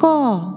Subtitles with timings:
[0.00, 0.56] か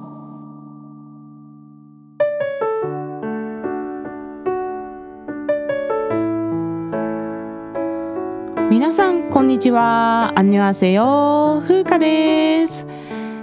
[8.72, 10.32] 皆さんこんにちは。
[10.36, 12.88] アンニュアセヨ風花です。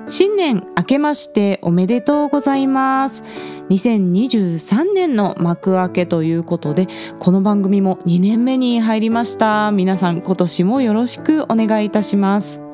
[0.08, 3.22] 新年明けましておめでとうございます。
[3.68, 6.88] 2023年の幕開けということで
[7.20, 9.70] この番組も2年目に入りました。
[9.70, 12.69] 皆さん今年もよろしくお願いいたします。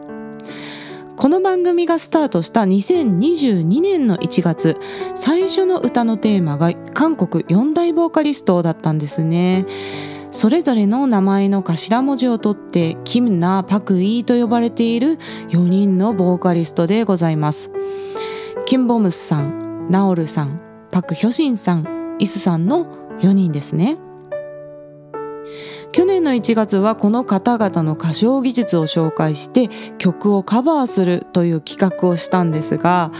[1.17, 4.77] この番組がスタートした2022年の1月
[5.15, 9.65] 最初の歌のテーマが韓国4大ボーカリストだったんですね。
[10.31, 17.71] それぞれの名前の頭文字を取ってキムナ・パク・イーと呼ばれている4人のボーカリストでございます。
[18.67, 23.97] キム・ボムスさんナオルさんパク・ヒョシンさんイスさんの4人ですね。
[25.93, 33.11] 去年の1月はこの方々の歌唱技術を紹介して曲をカバーするという企画をしたんですが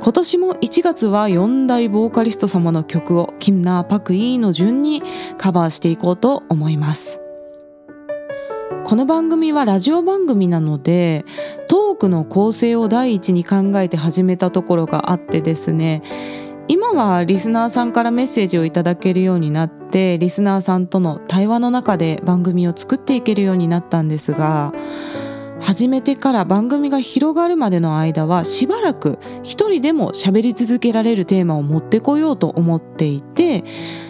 [0.00, 5.02] 今年も1月は4大ボーカリスト様の曲をキムナー・パク・イーの順に
[5.38, 7.20] カバーしていこうと思います。
[8.84, 11.26] この番組はラジオ番組なので
[11.68, 16.02] トークの構成を第一に考えて始めたところがあってですね
[16.68, 24.72] 今はリスナーさんからメッセージをいただけるようになってリスナーさんとの対話の中で番組を作っていけるようになったんですが
[25.60, 33.64] 始めてから番組が広がるまでの間はしばらく一人でも喋り続けられるテーマを持ってこようと思っていて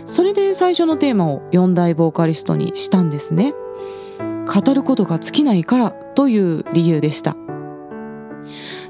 [0.06, 3.54] それで最初のテーマを4大ボーカリストにしたんですね。
[4.48, 7.36] 語ることが尽きないからという理由でした。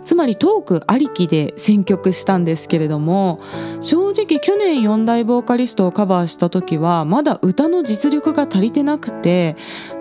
[0.08, 3.42] つまりトークありきで選曲したんですけれども
[3.82, 9.54] 正直去年4大ボーカリストをカバーした時はまだ歌の実力が足りてなくて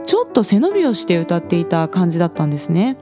[0.05, 2.95] ちょっと背伸びをして歌っていた感じだったんですね。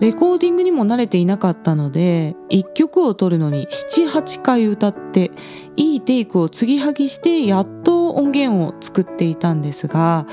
[0.00, 5.30] レコーディングにも慣れていなかったので1曲を取るのに78回歌って
[5.76, 10.26] いいテイクを継ぎはぎしてやっと音源を作っていたんですが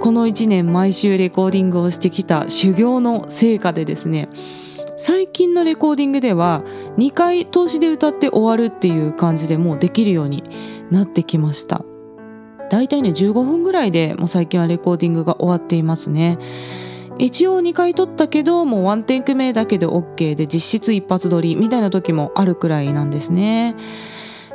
[0.00, 4.28] この1年毎週レコーディングをしてきた修行の成果でですね
[4.96, 6.62] 最近のレコーディングでは
[6.98, 10.44] 2回通しで歌って終わるっていう感じでもうできるように
[10.90, 11.84] なってきました。
[12.70, 16.38] だいたいね15分ぐらいでもう最近はレコーディングが終わっていますね。
[17.18, 23.76] 一応2回撮ったけどもうワンテイク目だけで OK で実質一発撮りみたいな時もあるくらいなんですね。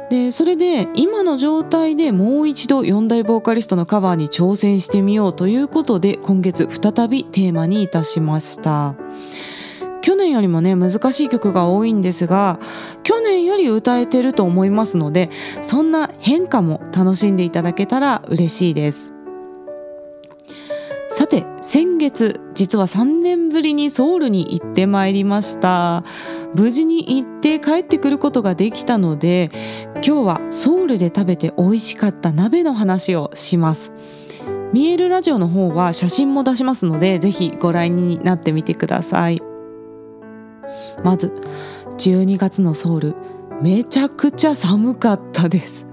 [0.10, 8.96] でそれで今の状態でもう一度4大ボーカリストのカバーに挑戦してみようということで今月再びテーマにいたしました。
[10.02, 12.60] 去年よりもね難しい曲が多いんですが
[13.04, 15.30] 去年より歌えてると思いますので
[15.62, 19.14] そんな変化も楽しんでいただけたら嬉しいです。
[21.12, 26.04] さて先月実は3年ぶりにソウルに行ってまいりました。
[26.56, 29.52] 無事に行って帰ってくることができたので
[29.96, 33.92] 今日はソウルで食べて美味しかった鍋の話をします。
[34.72, 39.49] 見えるラジオの方は写真も出しますのでぜひご覧になってみてください。
[41.04, 41.34] まず
[41.98, 43.16] 12月のソウル
[43.62, 45.86] めちゃくちゃ寒かったです。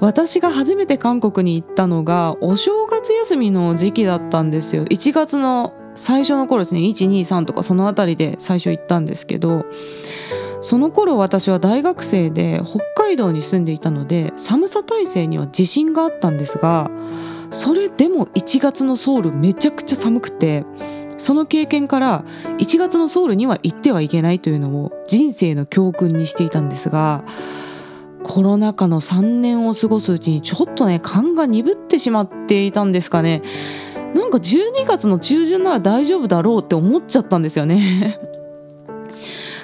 [0.00, 4.84] 私が初めて韓国に行ったのがお正月休みの時期だったんですよ。
[4.86, 9.66] 1月の最初の頃ですね123とかその辺りで最初行ったんですけど
[10.62, 16.90] その頃私は大学生で北海道に住んでいたので寒さ耐性には自信があったんですが
[17.50, 20.64] それでも1月のソウルめちゃくちゃ寒くて
[21.22, 22.24] その経験から
[22.58, 27.22] 1月のソウルには行ってはいけないというのを人生の教訓にしていたんですが
[28.24, 33.42] コロナ禍の3年を過ごすうちにちょっとね勘が鈍ってしまっていたんですかね。
[34.14, 38.20] なんか12月の中旬なら大丈夫だろうって思っちゃったんですよね。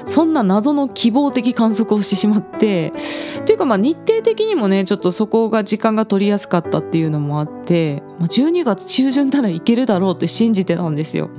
[0.04, 2.92] そんな謎の希望的観測をしてしまって
[3.40, 11.30] っていうかまあ日程的にもねちょっとそこが時間が取りやすかったっていうのもあって、まあ、12月中旬ならいけるだろうって信じてたんですよ。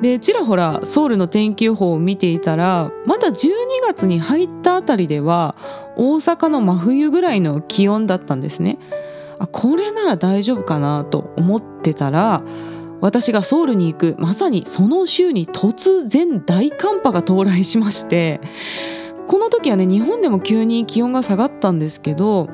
[0.00, 3.50] でちらほらソウルの天気予報を見ていたらまだ12
[3.86, 5.56] 月に入ったあたりでは
[5.96, 8.78] 大阪の真冬ぐらいの気温だったんですね。
[9.38, 12.42] あこれなら大丈夫かなと思ってたら
[13.00, 18.40] 私がソウルに行くまさにその週に突然大寒波が到来しまして
[19.28, 22.48] この時はね日本でも急に気温が下がったんですけど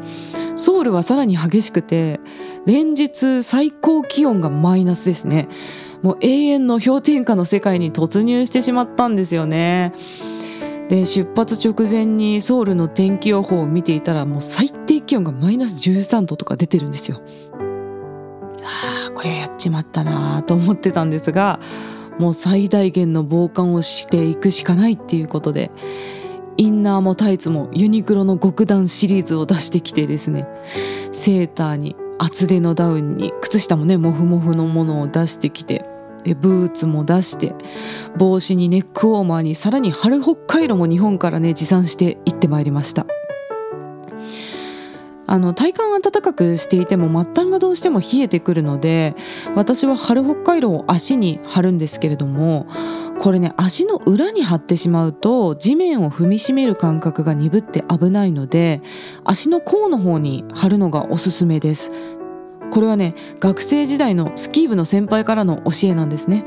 [0.56, 2.20] ソウルはさらに激しくて
[2.66, 5.48] 連日最高気温がマイナスですね。
[6.02, 9.92] もう永遠の氷点下の世界に突入してしまったんですよね。
[10.88, 17.22] で出発直前にソウルの天気予報を見ていたらもう最低気温がマイナス13度とか出てるんですよ。
[18.62, 21.60] はあこれやっちまったなと思ってたんですが
[22.18, 25.70] もう最大限の防寒をしていくしかないっていうことで
[26.56, 30.46] インナーもタイツもユニクロの極暖シリーズを出してきてですね
[31.12, 35.84] セーターに厚手のダウンに靴下もねモフモフのものを出してきて
[36.24, 37.54] でブーツも出して
[38.16, 43.06] 帽子にネックウォーマーにさらに春北海道も日本からね持参して行ってまいりました。
[45.26, 49.14] あの体感暖かくしていても末端がどうしても冷えてくるので
[49.54, 52.66] 私は春北海道を足に貼るんですけれども
[53.20, 58.82] これね足の裏に貼ってしまうと地面を踏みしめる感覚が鈍って危ないので
[59.24, 61.92] 足の甲の方に貼るのがおすすめです。
[62.72, 66.44] これはね学生時代のスキー部の先輩からの教えなんですね。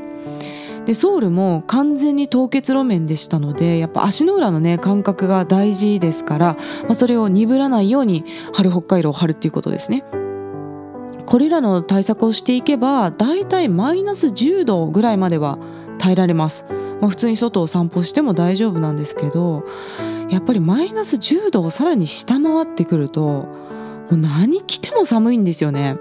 [0.86, 8.24] でソウルも完全に凍結路面でしたのでやっぱ足の裏のね感覚が大事ですから、まあ、それを鈍らないように
[8.54, 10.04] 春北海道を張るっていうことですね。
[11.26, 15.58] これらの対策をしていけばだいたいマイナス10度ぐらいまでは
[15.98, 16.64] 耐えられます、
[17.00, 19.66] まあ、普通に外を散歩しても大丈夫なんですけど
[20.30, 23.48] やっぱりマイナス10度をさらに下回ってくるとも
[24.12, 25.96] う何着ても寒いんですよね。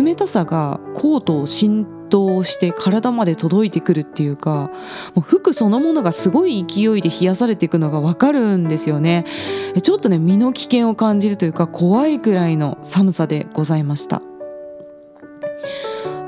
[0.00, 4.70] 冷たさがコートを浸透して体まで届いてくるっていうか
[5.14, 9.24] もう服そのものがすごい勢いで冷やされていくのがわかるんですよね。
[9.82, 14.20] ちょっとね身の危険を感じるというか怖いくらいの寒さでございました。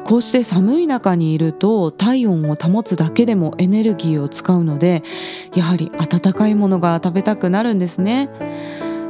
[0.07, 5.03] こうして寒い中にいると体温を保つだけでもエネルギーを使うので
[5.55, 8.31] やはり温かいものが食べたくなるんですね。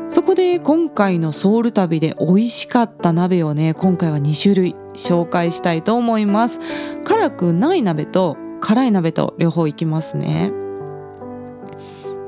[0.09, 6.61] そこで今回のソウル旅で美味しかった鍋をね今回は2種類紹介したいと思います。
[7.05, 10.52] 辛くない鍋と辛い鍋と両方いきますね。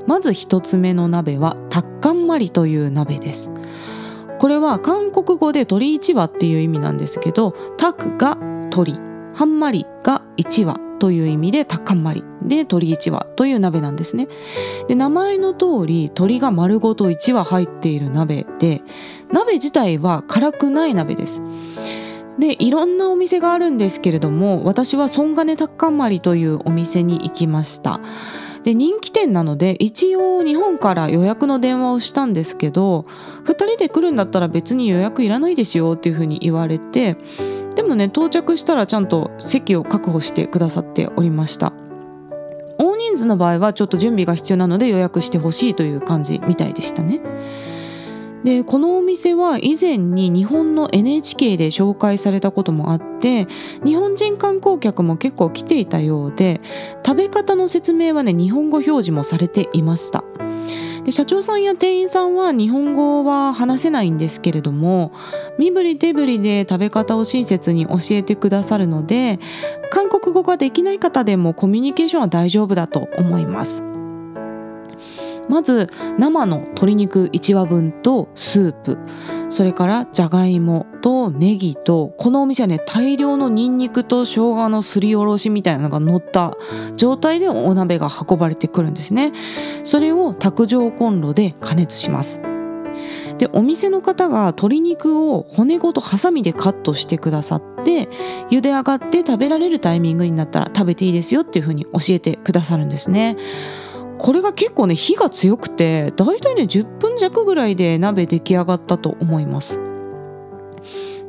[0.05, 3.51] まず1つ目の鍋はタッカンマリという鍋です。
[4.39, 8.93] これは韓国語で鶏一羽っていう意味なんですけどタクが鶏
[9.33, 14.27] ハンマリが1羽という意味でタッカンマリで鶏1羽という鍋なんですね。
[14.87, 18.81] で名前の通り鶏が丸ごと1羽入っている鍋で
[19.31, 21.41] 鍋自体は辛くない鍋です。
[22.39, 27.99] でいろんなお店があるんですけれども私はソンガネタッカンマリというお店に行きました。
[28.63, 33.05] で人気店なので一応日本から予約の電話をしたんですけど
[33.45, 37.15] 2人で来るんだったら別に予約いらないですよっていうふうに言われて
[37.75, 41.71] でもね到着したらちゃんと席を確保してくださっておりました。
[42.79, 47.21] 大人数の場合はちょっと準備が必要なので予約してほしいという感じみたいでしたね。
[48.43, 53.47] でこのお店は以前に日本の NHK で紹介されたこともあって
[53.83, 56.61] 日本人観光客も結構来ていたようで
[57.05, 60.23] 食べ方の説明はね日本語表示もされていました。
[61.07, 65.13] で社長さんや店員さんは日本語は話せないんですけれども
[65.57, 69.39] 身振り手振りで食べ方を親切に教えてくださるので
[69.89, 73.96] 韓国語ができない方でもコミュニケーションは大丈夫だと思います。
[75.49, 78.97] まず生の鶏肉1羽分とスープ。
[79.49, 86.57] それからじゃがいもとネギとこのお店はね大量のニンニクと生姜のすりおろしみたいなのが乗った
[86.97, 89.31] 状態でお鍋が運ばれてくるんですね。
[89.83, 92.41] それを卓上コンロで加熱します。
[93.37, 98.09] でお店の方が鶏肉を骨ごとハサミでカットしてくださって
[98.49, 103.37] 茹で上がって食べられるタイミングになったら食べていいですよっていう風に教えてくださるんですね。
[104.19, 109.79] これが結構ね火が強くてだいたいね10分弱ぐらいで鍋出来上がったと思います。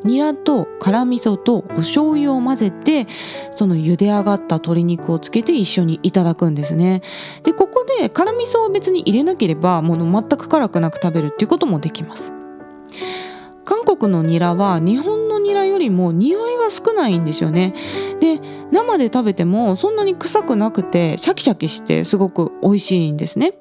[0.04, 3.09] ニラと辛味噌とお醤油を混ぜて
[3.50, 7.02] その茹で上がった鶏肉をつけて一緒にいただくんですね。
[7.42, 12.33] でここで辛味噌を別に入れなければもう全く辛くなく食べるっていうこともできます。
[13.64, 17.75] 韓国のニラは日本のニラよりも匂いが少ないんですよね。
[18.20, 18.40] で
[18.72, 23.54] 生で食べてもそんなに臭くなくてシャキシャキしてすごく美味しいんですね。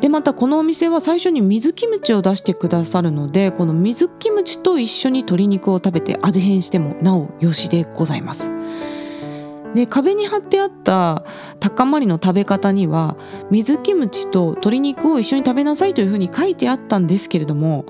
[0.00, 8.50] でまたこのお店は最初に水キムチを出してくださるのでこの水キムチと一緒に鶏肉を食べて味変してもなおよしでございます。
[9.74, 11.24] で壁に貼ってあった
[11.58, 13.16] 高まりの食べ方には
[13.50, 17.86] 水キムチと鶏肉を一緒に食べなさいというふうに書いてあったんですけれども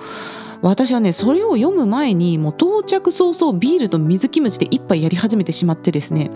[0.62, 6.30] 私はねそれを読む前にもう到着早々ビールと水キムチで一杯やり始めてしまってですね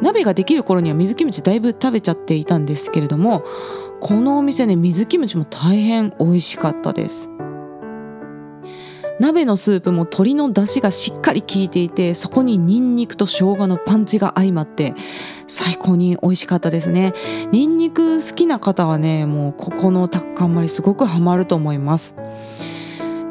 [0.00, 3.44] 鍋ができる頃には水キムチだいぶ食べちゃっていたんですけれども
[4.00, 7.30] このお店ね水キムチも大変美味しかったです。
[9.20, 14.94] 鍋のスープも鶏の出汁がしっかり効いていてそこにニンニクと生姜のパンチが相まって
[15.48, 17.14] 最高に美味しかったですね。
[17.50, 22.14] ニンニク好きな方はねもうここのタッカンマリすごくハマると思います。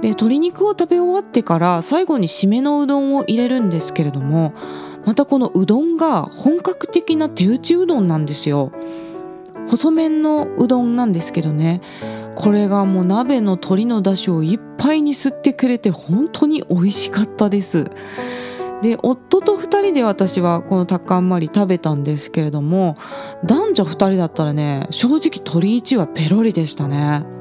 [0.01, 4.54] で鶏肉を食べ終わってから最後に締めのうどんを入れるんですけれども
[5.06, 8.72] またこのうどんが本格的な手打ちうどんなんですよ。
[9.70, 11.82] 細麺のうどんなんですけどね。
[12.36, 17.89] これがもう鍋の鶏の出汁をいっぱいに吸ってくれて本当に美味しかったです。
[18.82, 22.96] で夫と2人で私はこのタッカンマリ食べたんですけれども
[23.44, 27.37] 男女2人だったらね正直鶏1はペロリでしたね。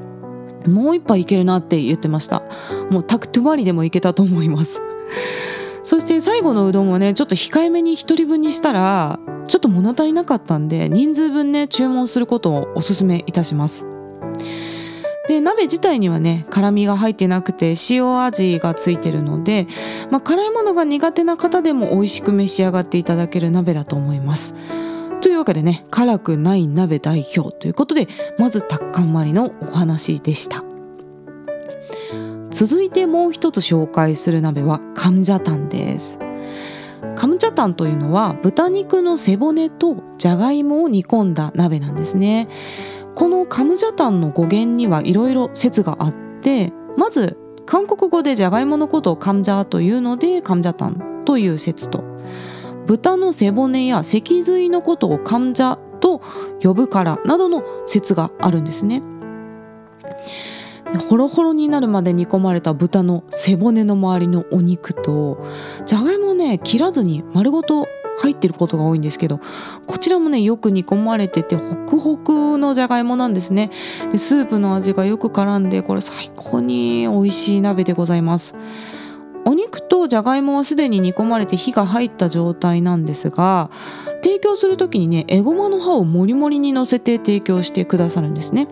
[0.69, 2.43] もう一杯いけるなって言ってました。
[2.89, 4.81] もうタクトゥマリでもいけたと思います。
[5.83, 13.87] そして最後のうどんはねちょっと控えめに1人分にしたらちょっと物足りなかったんで人数分ね注文することをおすすめいたします。
[15.27, 19.67] で鍋自体にはね辛みが入ってなくて塩味がついてるので、
[20.09, 24.55] まあ、辛いものが苦手な方でも美味しく召し上がっていただける鍋だと思います。
[25.21, 28.07] というわけでね辛くない鍋代表ということで
[28.37, 30.63] まずタッカンマリのお話でした。
[32.51, 36.17] 続いてもう一つ紹介する鍋はカムジャタンです。
[37.15, 42.47] カムチャタンというのは豚肉の背骨とじゃがいもを煮込んだ鍋なんですね。
[43.15, 52.03] このカムジャタンの語源にはいろいろ説があってまず韓国語でじゃがいものことをカムジャというのでカムジャタンという説と。
[52.87, 56.21] 豚の背骨や脊髄のことをカムジャと
[56.63, 59.03] 呼ぶからなどの説があるんですね。
[61.09, 65.45] ホロホロになるまで煮込まれた豚の背骨の周りのお肉と
[65.85, 67.87] じゃがいもね切らずに丸ごと
[68.19, 69.39] 入ってることが多いんですけど
[69.85, 73.69] こちらもねよく煮込まれててホクホクのじゃがいもなんですね
[74.11, 78.55] でスープの味がよく絡んでこれ最高に美味しい鍋でございます
[79.47, 83.69] お肉とじゃがいもはすでに煮込まれて火が入った状態なんですが
[84.21, 88.67] 提供する時にねエゴマの葉をもりもりにのせて提供してくださるんですね。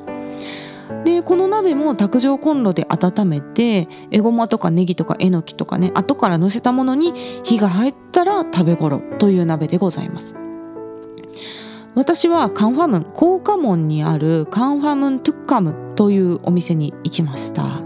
[1.06, 7.14] でこの鍋も卓上コンロで温めてエゴマとかネギとかえのきとかね後からのせたものに
[7.44, 10.36] 火が入ったら食べ頃という鍋でございます。
[11.96, 17.82] 私はカンファムン高架門にあるカンファムントゥッカムというお店に行きました。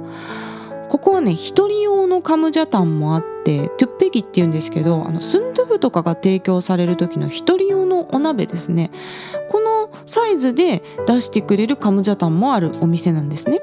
[0.89, 8.91] ここはね一人用のカムジャタンもあってトゥッペギっていうんですけどあのスンドゥブとかが提供される時の一人用のお鍋ですね
[9.49, 13.59] このサイズで出してくれるカムジャタンもあるお店なんですね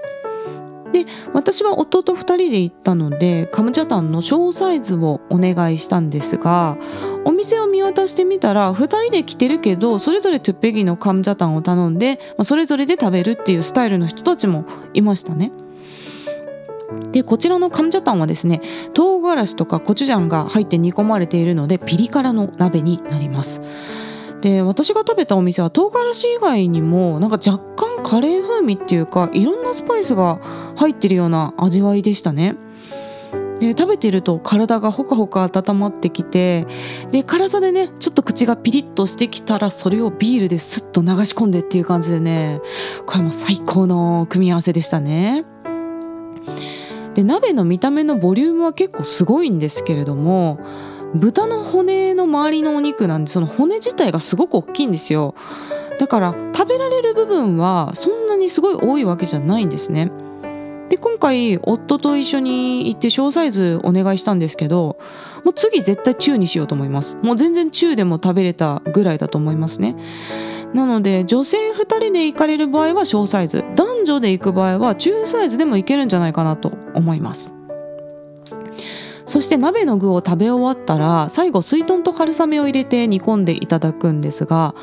[0.93, 1.05] で
[1.35, 6.79] 私は夫と2人で行ったのでカムジャタンの小サイズをお願いしたんですが
[7.25, 14.65] お店を見渡してみたら2人で来てるけどそれぞれトゥッペギのカムジャタンを頼んで、まあ、それぞれで食べるっていうスタイルの人たちも
[14.95, 15.53] いましたね。
[17.13, 18.61] でこちらのカムジャタンはですね
[18.95, 23.61] 唐辛子とかコチュジャンが入って煮込まれているのでピリ辛の鍋になります
[24.41, 30.39] で私が食べたお店は唐辛子以外にもなんか若干カレー風味っていうかいろんなスパイスが
[30.77, 32.57] 入ってるような味わいでしたね
[33.61, 36.67] で食べてると体がほかほか温まってきて
[37.11, 42.61] で辛さでねちょっと口がピリッとしてきたらそれをビールでスッと流し込んでっていう感じでね
[43.07, 45.45] これも最高の組み合わせでしたね。
[47.15, 50.59] で鍋の見た目のボリュームは結構すごいんですけれども
[51.15, 55.35] 豚の骨の周りのお肉なんでその骨自体がすごく大きいんですよ。
[55.99, 60.11] だから食べられる部分はそんなにすごい多いわけじゃないんですね。
[60.89, 64.97] で今回夫と一緒に行って小サイズお願いしたんですけど
[65.45, 67.17] もう次絶対中にしようと思います。
[67.23, 69.97] もう全然中でも食べれたぐらいだと思いますね。
[70.75, 77.55] なので女性2人で行かれる場合は小サイズ男女で行く場合は中サイズでもいけるんじゃないかなと思います。
[79.25, 84.75] そして鍋の具を食べ終わったら最後水豚と春雨を入れて煮込んでいただくんですが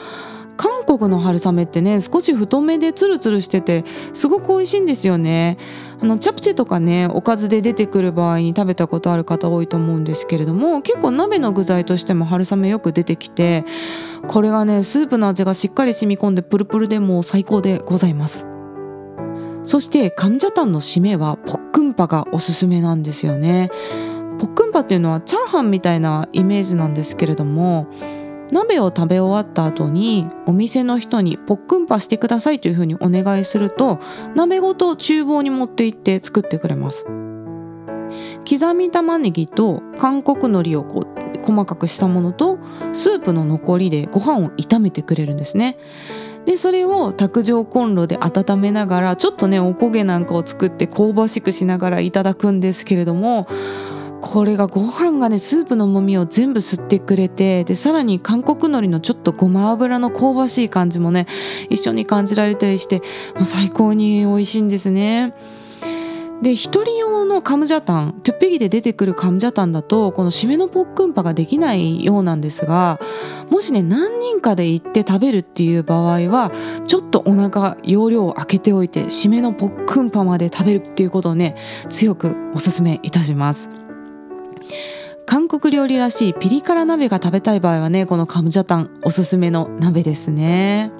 [0.56, 3.84] 韓国の春雨ってね少し太めでツルツルしてて
[4.14, 5.58] すごく美味しいんですよね。
[6.00, 13.66] あのチャプチェとかねおかずで出てくる場合に食べたことある方多いと思うんですけれども結構鍋の具材としても春雨よく出てきて
[14.28, 18.46] これがねスープの味がしっかり染み込んでプルプルでもう最高でございます。
[19.64, 23.70] そしてカムジャタンの締めはポックンパがおすすめなんですよね。
[24.40, 27.88] ポックンパっていうのはチャーハンみたいなイメージなんですけれども
[28.54, 34.00] 鍋を食べ終わった後にお店の人にポックンパしてくださいというふうにお願いすると
[34.36, 37.04] 鍋ごと厨房に持って行って作ってくれます。
[38.48, 42.60] 刻み玉ねぎと韓国海苔をこう細かくしたものと
[42.94, 45.78] スープの残りでご飯を炒めてくれるんですね。
[46.46, 53.48] でそれを卓上コンロで温めながらちょっとねおこげなんかを作って香ばしくしながらいただくんですけれども
[54.24, 61.28] これがご飯がねスープのもみを全部吸ってくれてでさらに韓国海苔のちょっとごま油の香ばしい感じもね
[61.70, 63.02] 一緒に感じられたりして、
[63.36, 65.36] まあ、最高に美味しいんですね。
[66.42, 73.00] で一人用のカムジャタントゥッペギで出てくるカムジャタンだとこの締めのポックンパができないようなんですが
[73.50, 76.52] もしね何人かで行って食べるっていう場合は
[76.86, 81.56] ちょっとお腹容量を空けておいて締めのポックンパまで食べるっていうことをね
[81.90, 83.83] 強くおすすめいたします
[85.26, 90.92] 韓国料理らしいピリ辛鍋が食べたい場合はねこのカムジャタンおすすめの鍋ですね。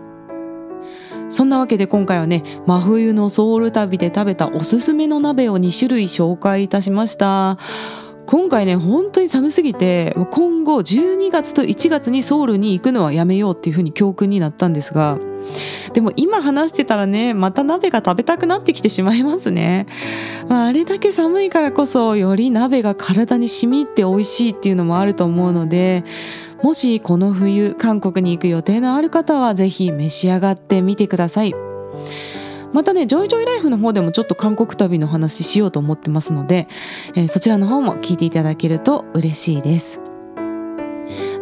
[1.30, 7.58] そんなわけで今回はね真冬のソウル旅で食べたおすすめの鍋を2種類紹介いたしました。
[8.26, 15.18] 今回ね本当に寒すぎて今後12月と1月にソウルに行くのはやめようっていうふうに教訓になったんですが
[15.94, 19.88] でも今話してたらねまた鍋が食べたくなってきてしまいますね、
[20.50, 26.04] まあ、あれだけ寒いからこそより鍋が体に染み入って美味しいっていうのもあると思うので
[26.64, 31.54] もしこの冬韓国に行く予定のある方はぜひ召し上がってみてください。
[32.74, 36.68] またねジョイジョイライフの方でもちょっと韓国旅の話しようと思ってますので、
[37.16, 40.03] えー、そちらの方も聞いていただけると嬉しいです。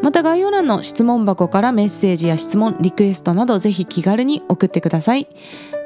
[0.01, 5.27] また概要欄の質問箱からメッセージや質問リクエストなどぜひ気軽に送ってください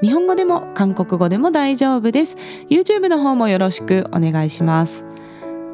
[0.02, 2.38] 日本語でも韓国語でも大丈夫です
[2.70, 5.06] YouTube の方もよろしくお願いします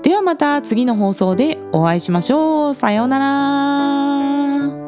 [0.03, 2.75] ではまた次の放送でお会いしましょう。
[2.75, 4.80] さようなら。